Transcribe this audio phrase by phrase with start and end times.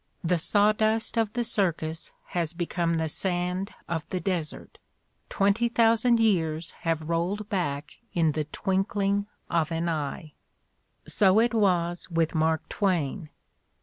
[0.23, 4.79] The sawdust of the circus has become the sand of the desert;
[5.29, 10.33] twenty thousand years have rolled back in the twinkling of an eye.
[11.07, 13.29] So it was with Mark Twain.